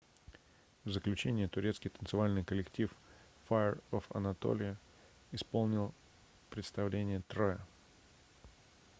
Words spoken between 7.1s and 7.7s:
троя